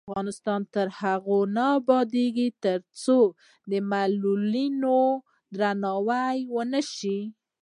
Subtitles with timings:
[0.07, 3.19] افغانستان تر هغو نه ابادیږي، ترڅو
[3.71, 4.99] د معلولینو
[5.57, 7.19] درناوی ونشي.